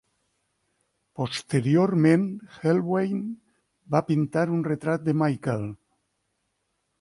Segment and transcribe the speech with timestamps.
[1.19, 2.23] Posteriorment,
[2.63, 3.19] Helnwein
[3.97, 5.69] va pintar un retrat de Michael.